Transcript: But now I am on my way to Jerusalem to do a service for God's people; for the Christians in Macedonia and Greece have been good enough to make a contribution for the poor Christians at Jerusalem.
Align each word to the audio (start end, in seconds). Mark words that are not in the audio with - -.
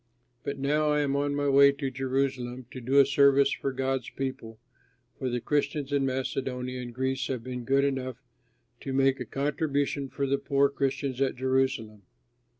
But 0.43 0.57
now 0.57 0.89
I 0.89 1.01
am 1.01 1.15
on 1.15 1.35
my 1.35 1.47
way 1.47 1.71
to 1.73 1.91
Jerusalem 1.91 2.65
to 2.71 2.81
do 2.81 2.99
a 2.99 3.05
service 3.05 3.51
for 3.51 3.71
God's 3.71 4.09
people; 4.09 4.57
for 5.19 5.29
the 5.29 5.39
Christians 5.39 5.91
in 5.93 6.07
Macedonia 6.07 6.81
and 6.81 6.91
Greece 6.91 7.27
have 7.27 7.43
been 7.43 7.65
good 7.65 7.83
enough 7.83 8.17
to 8.79 8.93
make 8.93 9.19
a 9.19 9.25
contribution 9.25 10.09
for 10.09 10.25
the 10.25 10.39
poor 10.39 10.69
Christians 10.69 11.21
at 11.21 11.35
Jerusalem. 11.35 12.01